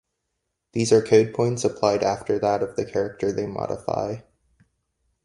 These 0.73 0.91
are 0.93 1.03
codepoints 1.03 1.63
applied 1.63 2.01
after 2.01 2.39
that 2.39 2.63
of 2.63 2.75
the 2.75 2.85
character 2.85 3.31
they 3.31 3.45
modify. 3.45 4.21